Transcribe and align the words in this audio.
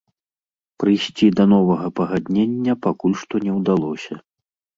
Прыйсці 0.83 1.25
да 1.39 1.43
новага 1.53 1.87
пагаднення 1.99 2.73
пакуль 2.87 3.15
што 3.21 3.45
не 3.45 3.51
ўдалося. 3.61 4.13